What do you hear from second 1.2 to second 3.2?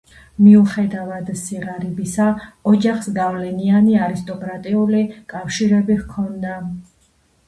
სიღარიბისა, ოჯახს